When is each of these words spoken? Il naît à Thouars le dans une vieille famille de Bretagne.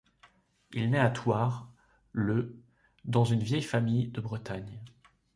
Il 0.73 0.89
naît 0.89 0.97
à 0.97 1.11
Thouars 1.11 1.69
le 2.11 2.59
dans 3.05 3.23
une 3.23 3.43
vieille 3.43 3.61
famille 3.61 4.07
de 4.07 4.19
Bretagne. 4.19 4.81